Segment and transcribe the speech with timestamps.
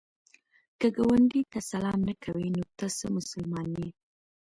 [0.79, 3.89] که ګاونډي ته سلام نه کوې، نو ته څه مسلمان یې؟